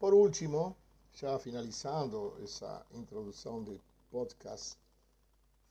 [0.00, 0.74] Por último,
[1.12, 3.78] já finalizando essa introdução de
[4.10, 4.78] podcast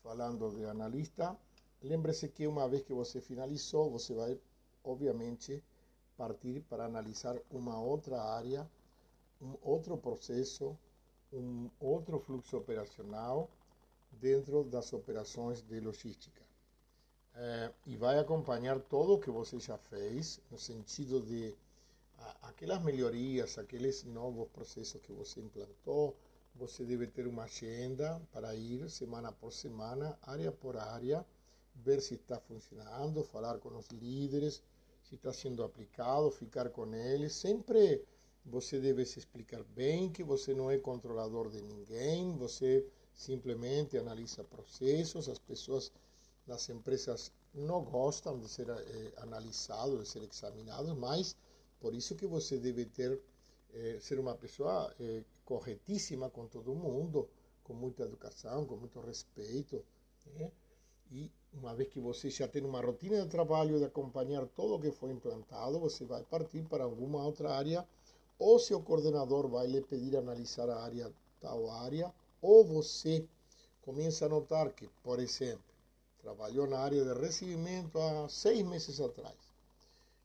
[0.03, 1.35] falando de analista,
[1.82, 4.39] lembre-se que uma vez que você finalizou, você vai,
[4.83, 5.63] obviamente,
[6.15, 8.70] partir para analisar uma outra área,
[9.41, 10.77] um outro processo,
[11.34, 13.50] um outro fluxo operacional
[14.11, 16.43] dentro das operações de logística.
[17.34, 21.57] É, e vai acompanhar tudo o que você já fez, no sentido de
[22.41, 26.15] aquelas melhorias, aqueles novos processos que você implantou,
[26.55, 31.25] você deve ter uma agenda para ir semana por semana, área por área,
[31.75, 34.62] ver se está funcionando, falar com os líderes,
[35.04, 37.34] se está sendo aplicado, ficar com eles.
[37.34, 38.04] Sempre
[38.45, 44.44] você deve se explicar bem que você não é controlador de ninguém, você simplesmente analisa
[44.44, 45.92] processos, as pessoas
[46.45, 51.36] das empresas não gostam de ser eh, analisados, de ser examinados, mas
[51.80, 53.20] por isso que você deve ter
[53.74, 57.30] eh, ser uma pessoa eh, corretíssima com todo mundo,
[57.64, 59.84] com muita educação, com muito respeito.
[60.36, 60.52] Né?
[61.12, 64.80] E uma vez que você já tem uma rotina de trabalho de acompanhar tudo o
[64.80, 67.88] que foi implantado, você vai partir para alguma outra área,
[68.38, 73.25] ou seu coordenador vai lhe pedir analisar a área tal área, ou você
[73.81, 75.64] começa a notar que, por exemplo,
[76.22, 79.48] trabalhou na área de recebimento há seis meses atrás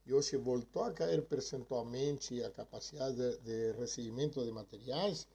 [0.06, 5.26] e hoje voltou a cair percentualmente a capacidade de, de recebimento de materiais,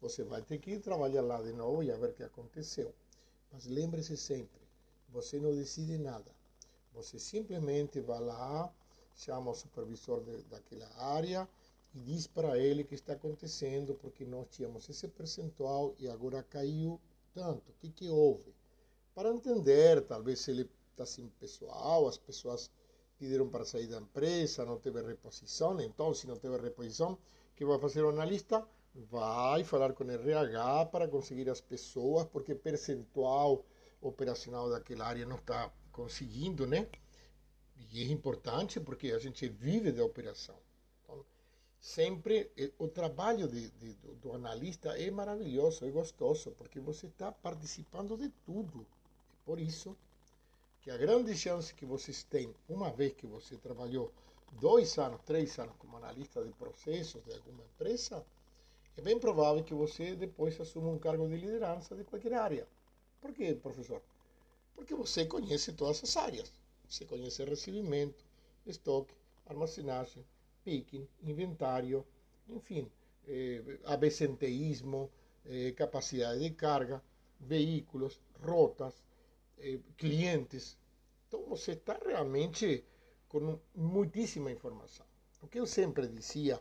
[0.00, 2.92] você vai ter que ir trabalhar lá de novo e ver o que aconteceu.
[3.52, 4.60] Mas lembre-se sempre,
[5.08, 6.30] você não decide nada.
[6.94, 8.72] Você simplesmente vai lá,
[9.14, 11.48] chama o supervisor de, daquela área
[11.94, 16.42] e diz para ele o que está acontecendo, porque nós tínhamos esse percentual e agora
[16.42, 17.00] caiu
[17.32, 17.70] tanto.
[17.70, 18.54] O que, que houve?
[19.14, 22.70] Para entender, talvez ele está sem pessoal, as pessoas
[23.18, 27.18] pediram para sair da empresa, não teve reposição, então se não teve reposição,
[27.56, 28.66] que vai fazer o analista?
[28.94, 33.64] Vai falar com RH para conseguir as pessoas, porque percentual
[34.00, 36.88] operacional daquela área não está conseguindo, né?
[37.90, 40.56] E é importante porque a gente vive da operação.
[41.02, 41.24] Então,
[41.80, 43.92] sempre o trabalho de, de,
[44.22, 48.86] do, analista é maravilhoso, é gostoso, porque você está participando de tudo.
[49.44, 49.96] Por isso
[50.80, 54.12] que a grande chance que vocês têm, uma vez que você trabalhou
[54.52, 58.24] dois anos, três anos como analista de processos de alguma empresa,
[58.96, 62.66] é bem provável que você depois assuma um cargo de liderança de qualquer área.
[63.20, 64.02] Por quê, professor?
[64.74, 66.52] Porque você conhece todas as áreas.
[66.88, 68.24] Você conhece recebimento,
[68.66, 69.14] estoque,
[69.46, 70.24] armazenagem,
[70.64, 72.06] picking, inventário,
[72.48, 72.90] enfim,
[73.26, 75.10] eh, absenteísmo,
[75.46, 77.02] eh, capacidade de carga,
[77.38, 79.02] veículos, rotas,
[79.60, 80.76] eh, clientes.
[81.26, 82.84] Então você está realmente
[83.28, 85.06] com muitíssima informação.
[85.42, 86.60] O que eu sempre dizia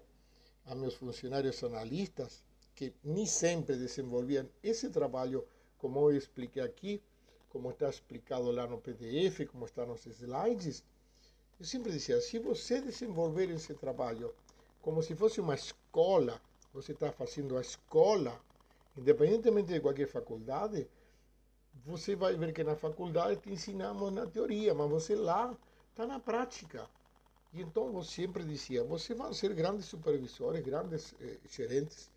[0.65, 2.43] a meus funcionários analistas,
[2.75, 5.47] que nem sempre desenvolviam esse trabalho
[5.77, 7.01] como eu expliquei aqui,
[7.49, 10.83] como está explicado lá no PDF, como está nos slides,
[11.59, 14.33] eu sempre dizia, se você desenvolver esse trabalho
[14.81, 16.39] como se fosse uma escola,
[16.71, 18.39] você está fazendo a escola,
[18.95, 20.87] independentemente de qualquer faculdade,
[21.85, 25.55] você vai ver que na faculdade te ensinamos na teoria, mas você lá
[25.89, 26.89] está na prática.
[27.53, 32.11] E então você sempre dizia, você vai ser grandes supervisores, grandes eh, gerentes,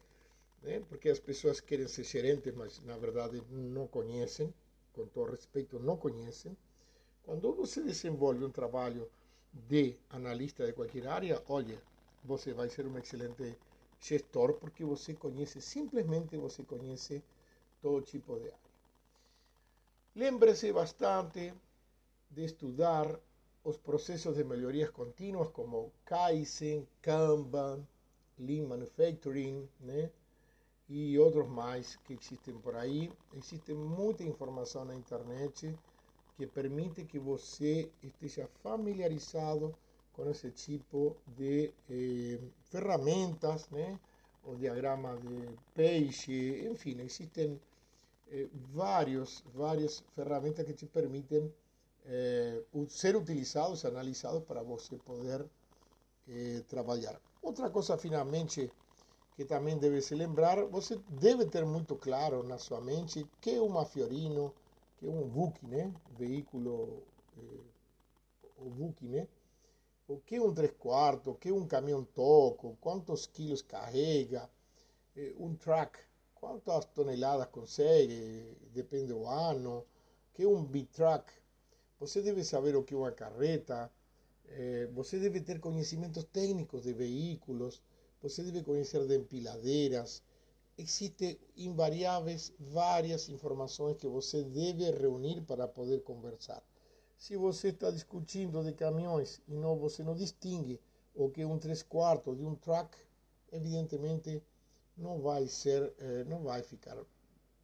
[0.63, 0.81] né?
[0.89, 4.53] porque as pessoas querem ser gerentes, mas na verdade não conhecem,
[4.93, 6.57] com todo respeito, não conhecem.
[7.23, 9.09] Quando você desenvolve um trabalho
[9.53, 11.81] de analista de qualquer área, olha,
[12.25, 13.57] você vai ser um excelente
[14.01, 17.23] gestor porque você conhece, simplesmente você conhece
[17.81, 18.70] todo tipo de área.
[20.17, 21.55] Lembre-se bastante
[22.29, 23.07] de estudar
[23.63, 27.87] os processos de melhorias contínuas como Kaizen, Kanban,
[28.39, 30.11] Lean Manufacturing, né?
[30.89, 33.13] e outros mais que existem por aí.
[33.37, 35.73] Existe muita informação na internet
[36.37, 39.73] que permite que você esteja familiarizado
[40.13, 44.01] com esse tipo de eh, ferramentas, né?
[44.45, 47.61] o diagrama de peixe, enfim, existem
[48.31, 48.49] eh,
[49.55, 51.53] várias ferramentas que te permitem
[52.07, 55.47] eh, ser utilizados, analisados para você poder
[56.29, 57.21] eh, trabalhar.
[57.43, 58.71] Outra coisa, finalmente,
[59.35, 63.61] que também deve se lembrar, você deve ter muito claro na sua mente que é
[63.61, 64.55] uma Fiorino,
[64.99, 65.93] que é um VUC, né?
[66.19, 67.03] Veículo,
[67.39, 67.65] eh,
[68.59, 69.27] o VUC, né?
[70.07, 74.49] O que é um 3 quartos, o que é um caminhão toco, quantos quilos carrega,
[75.17, 75.99] eh, um truck,
[76.41, 79.85] quantas toneladas consegue, depende do ano,
[80.33, 81.31] que é um B-Truck.
[82.01, 83.93] Você deve saber o que é uma carreta,
[84.49, 87.83] eh, você deve ter conhecimentos técnicos de veículos,
[88.23, 90.23] você deve conhecer de empiladeiras.
[90.79, 96.63] Existem invariáveis várias informações que você deve reunir para poder conversar.
[97.19, 100.81] Se você está discutindo de caminhões e não, você não distingue
[101.15, 102.97] o que é um 3 quartos de um truck,
[103.53, 104.43] evidentemente
[104.97, 106.97] não vai ser, eh, não vai ficar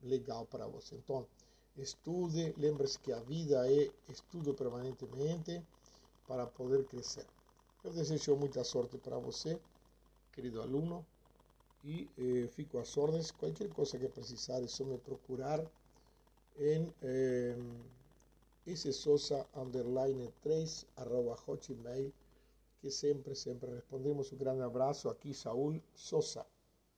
[0.03, 0.95] legal para você.
[0.97, 1.27] Então,
[1.77, 5.63] estude, lembre-se que a vida é estudo permanentemente
[6.27, 7.27] para poder crescer.
[7.85, 9.61] Eu desejo muita sorte para você,
[10.33, 11.05] querido aluno,
[11.85, 13.31] e eh, fico às ordens.
[13.31, 15.65] Qualquer coisa que precisar é só me procurar
[16.59, 17.57] em eh,
[18.93, 22.13] Sosa underline 3 arroba hotmail
[22.81, 24.33] que sempre, sempre respondemos.
[24.33, 26.45] Um grande abraço aqui, Saúl Sosa.